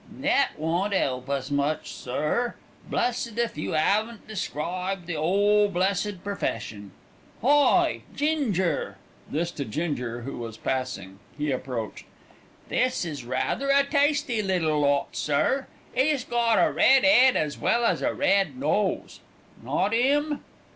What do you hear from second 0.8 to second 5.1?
'elp us much, sir. Blessed if you 'aven't described